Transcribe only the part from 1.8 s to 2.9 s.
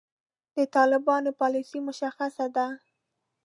مشخصه ده.